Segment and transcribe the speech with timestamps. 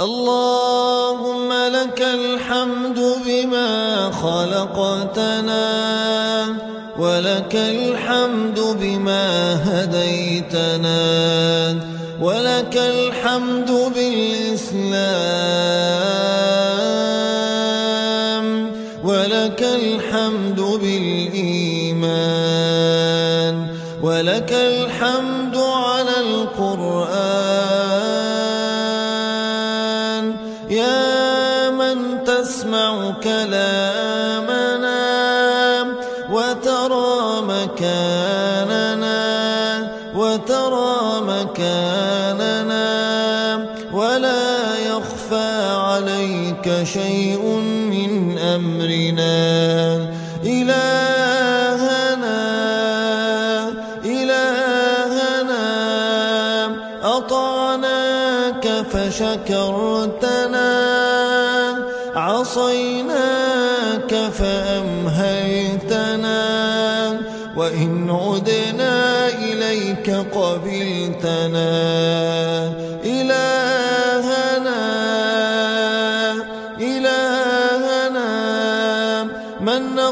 [0.00, 5.66] اللهم لك الحمد بما خلقتنا
[6.98, 11.00] ولك الحمد بما هديتنا
[12.20, 14.90] ولك الحمد بالإسلام
[19.04, 22.10] ولك الحمد بالإيمان
[24.02, 25.49] ولك الحمد
[46.00, 47.42] عليك شيء
[47.92, 49.36] من أمرنا.
[50.44, 52.40] إلهنا
[54.04, 55.66] إلهنا
[57.02, 60.70] أطعناك فشكرتنا
[62.14, 65.60] عصيناك فأمهلتنا
[67.56, 71.70] وإن عدنا إليك قبلتنا.
[73.04, 73.69] إلهنا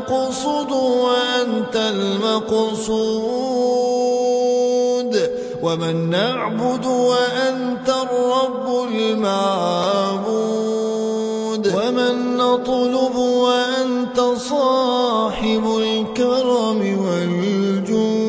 [0.09, 2.89] نقصد وأنت المقصود
[5.63, 10.29] ومن نعبد وأنت الرب المعبود
[11.77, 18.29] ومن نطلب وأنت صاحب الكرم والجود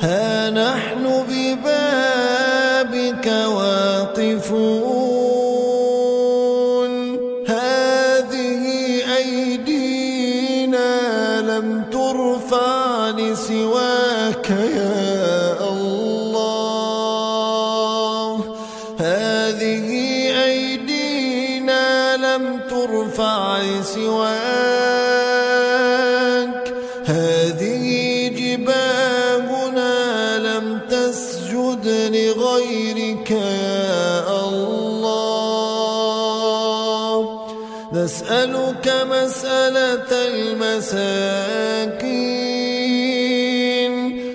[0.00, 3.26] ها نحن ببابك
[3.58, 4.84] واقفون.
[7.48, 8.62] هذه
[9.16, 10.90] أيدينا
[11.40, 16.34] لم ترفع لسواك يا الله.
[18.98, 19.93] هذه
[22.84, 24.24] ترفع لسواك
[27.04, 27.86] هذه
[28.28, 29.94] جباهنا
[30.38, 35.14] لم تسجد لغيرك يا الله.
[37.92, 41.54] نسألك مسألة المساكين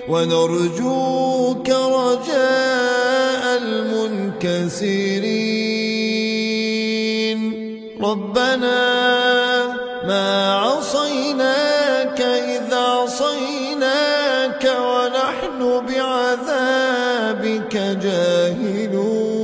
[0.08, 5.09] ونرجوك رجاء المنكسرين
[8.10, 8.80] ربنا
[10.06, 19.40] ما عصيناك إذا عصيناك ونحن بعذابك جاهلون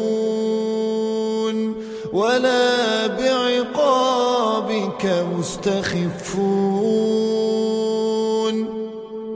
[2.12, 5.04] ولا بعقابك
[5.38, 6.66] مستخفون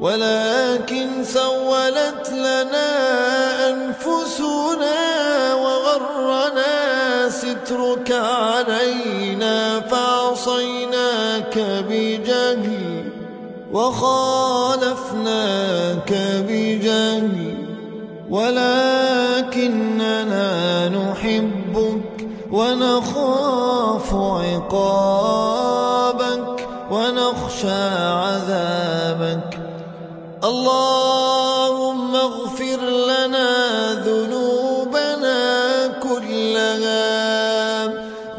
[0.01, 0.40] ولكن
[13.73, 14.91] وخالفناك
[16.49, 17.55] بجهل
[18.31, 19.69] ولكننا
[20.89, 25.49] نحبك ونخاف عقابك
[26.91, 27.83] ونخشى
[28.25, 29.59] عذابك.
[30.45, 33.51] اللهم اغفر لنا
[33.93, 35.41] ذنوبنا
[36.03, 37.11] كلها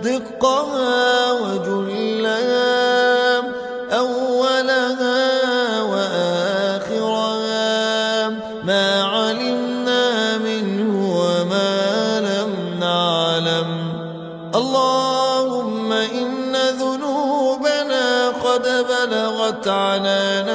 [0.03, 1.10] دقها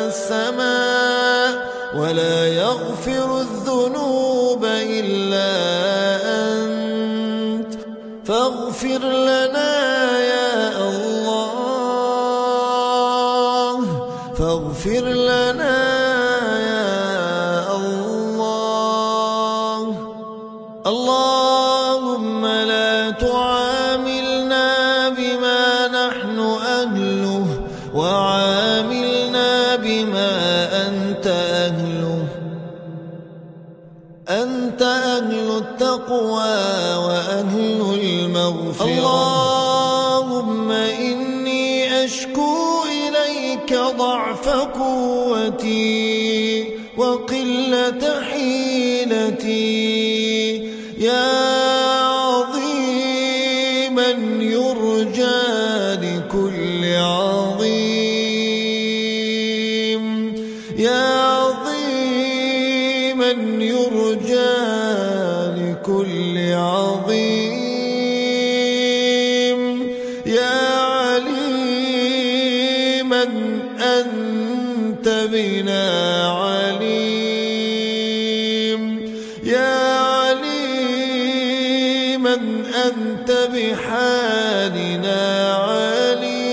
[0.06, 1.50] السماء
[1.96, 5.52] ولا يغفر الذنوب إلا
[6.52, 7.72] أنت.
[8.26, 9.72] فاغفر لنا
[10.18, 11.46] يا الله.
[14.38, 15.78] فاغفر لنا
[16.58, 18.56] يا الله.
[20.86, 23.55] اللهم لا تعاملنا
[31.16, 32.24] أنت أهله
[34.28, 36.56] أنت أهل التقوى
[37.06, 38.86] وأهل المغفرة.
[38.86, 45.86] اللهم إني أشكو إليك ضعف قوتي
[46.96, 49.76] وقلة حيلتي.
[50.98, 51.65] يا
[70.26, 71.66] يا عليما
[73.80, 75.86] أنت بنا
[76.42, 77.76] عليم.
[79.44, 80.74] يا عليما
[82.86, 85.22] أنت بحالنا
[85.54, 86.48] عليم.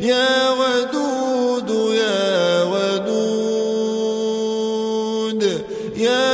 [0.00, 3.18] يا ودود يا ودود
[5.96, 6.27] يا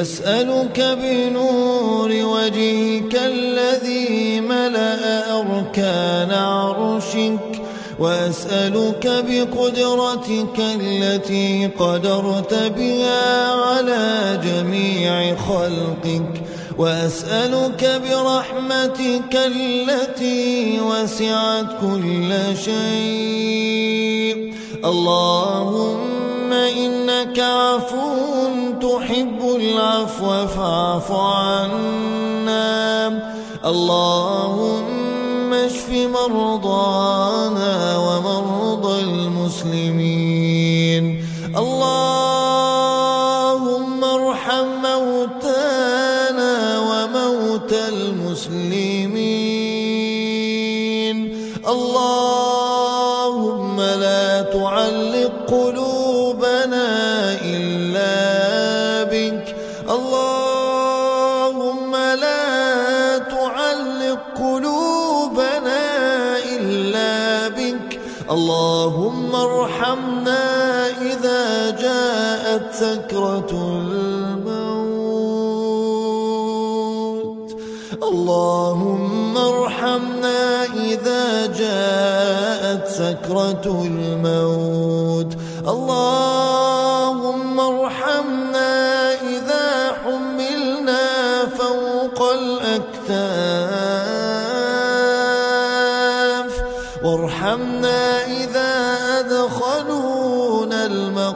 [0.00, 7.62] أسألك بنور وجهك الذي ملأ أركان عرشك
[7.98, 16.42] وأسألك بقدرتك التي قدرت بها على جميع خلقك
[16.78, 22.30] وأسألك برحمتك التي وسعت كل
[22.64, 24.54] شيء.
[24.84, 28.57] اللهم إنك عفو
[28.88, 32.68] تحب العفو فاعف عنا.
[33.64, 41.04] اللهم اشف مرضانا ومرضى المسلمين.
[41.56, 42.84] اللهم
[44.04, 49.58] ارحم موتانا وموتى المسلمين.
[51.68, 55.87] اللهم لا تعلق قلوبنا
[68.30, 70.44] اللهم ارحمنا
[71.00, 74.68] إذا جاءت سكرة الموت.
[78.02, 85.32] اللهم ارحمنا إذا جاءت سكرة الموت.
[85.68, 91.04] اللهم ارحمنا إذا حملنا
[91.58, 93.67] فوق الأكتاف.
[97.38, 101.34] وارحمنا إذا أدخلونا المقابر.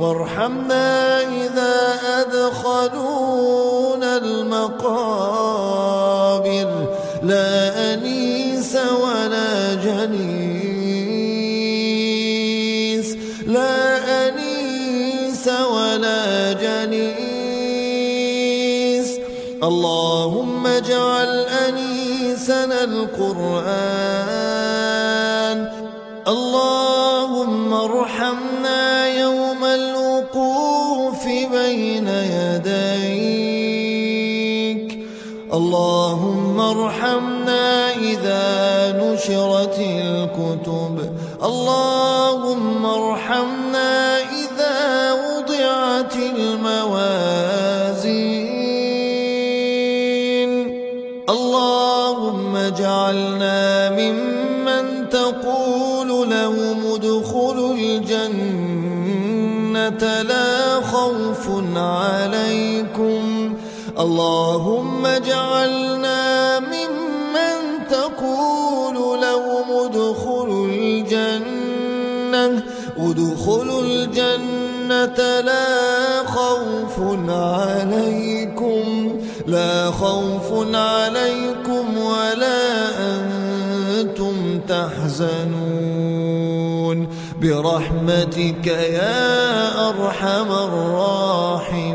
[0.00, 5.28] وارحمنا إذا أدخلونا المقابر.
[7.22, 10.68] لا أنيس ولا جنيس.
[13.46, 17.28] لا أنيس ولا جنيس.
[19.62, 21.37] اللهم اجعل
[22.84, 23.98] القرآن.
[26.28, 33.08] اللهم ارحمنا يوم الوقوف بين يديك.
[35.52, 38.46] اللهم ارحمنا إذا
[39.02, 41.16] نشرت الكتب.
[41.44, 41.97] اللهم
[59.92, 63.54] لا خوف عليكم.
[63.98, 72.62] اللهم اجعلنا ممن تقول لهم ادخلوا الجنة.
[72.98, 75.66] ادخلوا الجنة لا
[76.26, 76.96] خوف
[77.28, 78.84] عليكم.
[79.46, 85.57] لا خوف عليكم ولا أنتم تحزنون.
[87.42, 91.88] برحمتك يا أرحم الراحمين.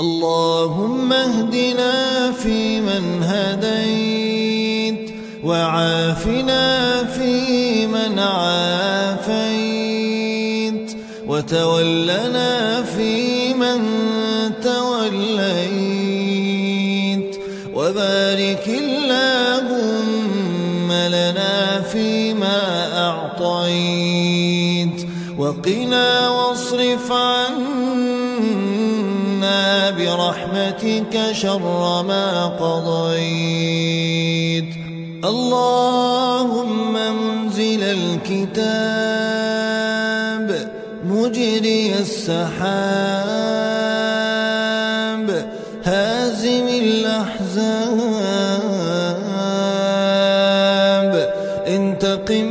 [0.00, 5.10] اللهم اهدنا فيمن هديت
[5.44, 9.38] وعافنا فيمن عافيت
[11.28, 13.82] وتولنا فيمن
[25.48, 27.50] وقنا واصرف عنا
[29.90, 33.84] برحمتك شر ما قضيت.
[35.24, 38.88] اللهم منزل الكتاب
[41.04, 43.77] مجري السحاب.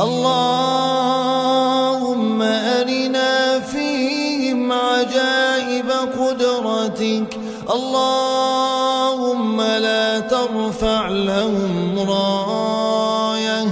[0.00, 7.38] اللهم أرنا فيهم عجائب قدرتك.
[7.74, 13.64] اللهم لا ترفع لهم راية.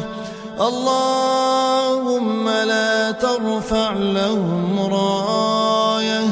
[0.60, 6.24] اللهم لا ترفع لهم راية.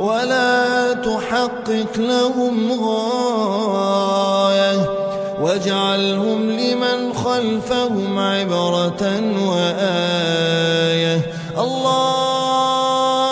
[0.00, 4.09] ولا تحقق لهم غاية.
[5.60, 11.20] واجعلهم لمن خلفهم عبرة وآية
[11.58, 13.22] اللهم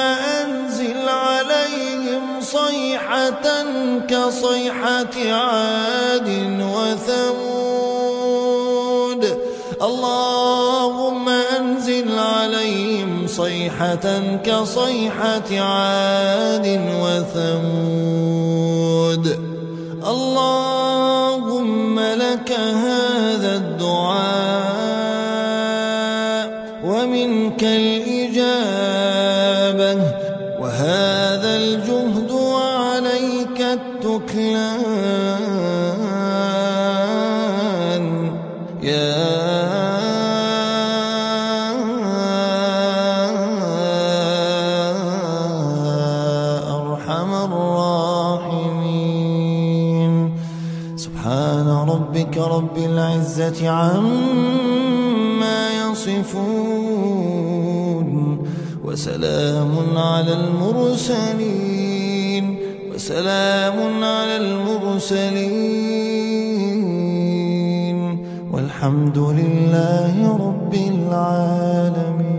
[0.00, 3.64] أنزل عليهم صيحة
[4.08, 6.28] كصيحة عاد
[6.60, 7.98] وثمود
[9.82, 18.08] اللهم أنزل عليهم صيحة كصيحة عاد وثمود
[20.08, 20.67] اللهم
[22.32, 24.08] لك هذا الدعاء
[26.84, 29.18] ومنك الإجابة
[30.60, 31.97] وهذا الجهد
[53.62, 54.30] عما
[55.90, 57.28] يصفون
[58.84, 61.78] وسلام على المرسلين
[62.94, 65.58] وسلام على المرسلين
[68.52, 72.37] والحمد لله رب العالمين